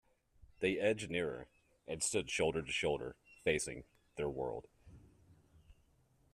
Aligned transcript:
They 0.61 0.79
edged 0.79 1.11
nearer, 1.11 1.47
and 1.87 2.01
stood 2.01 2.31
shoulder 2.31 2.63
to 2.63 2.71
shoulder 2.71 3.17
facing 3.43 3.83
their 4.15 4.29
world. 4.31 4.65